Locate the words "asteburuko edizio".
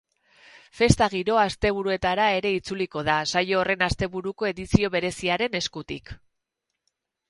3.91-4.95